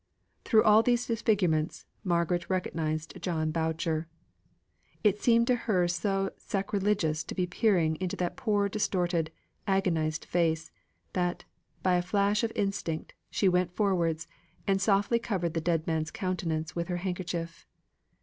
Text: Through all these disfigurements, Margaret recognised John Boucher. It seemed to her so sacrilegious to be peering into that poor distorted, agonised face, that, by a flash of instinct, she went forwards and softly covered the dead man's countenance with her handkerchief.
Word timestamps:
Through 0.45 0.63
all 0.63 0.81
these 0.81 1.05
disfigurements, 1.05 1.85
Margaret 2.03 2.49
recognised 2.49 3.21
John 3.21 3.51
Boucher. 3.51 4.07
It 5.03 5.21
seemed 5.21 5.45
to 5.45 5.55
her 5.69 5.87
so 5.87 6.31
sacrilegious 6.37 7.23
to 7.25 7.35
be 7.35 7.45
peering 7.45 7.97
into 7.97 8.15
that 8.15 8.35
poor 8.35 8.67
distorted, 8.67 9.29
agonised 9.67 10.25
face, 10.25 10.71
that, 11.13 11.45
by 11.83 11.97
a 11.97 12.01
flash 12.01 12.43
of 12.43 12.51
instinct, 12.55 13.13
she 13.29 13.47
went 13.47 13.75
forwards 13.75 14.27
and 14.65 14.81
softly 14.81 15.19
covered 15.19 15.53
the 15.53 15.61
dead 15.61 15.85
man's 15.85 16.09
countenance 16.09 16.75
with 16.75 16.87
her 16.87 16.97
handkerchief. 16.97 17.67